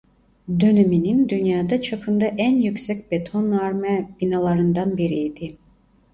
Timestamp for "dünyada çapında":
1.29-2.25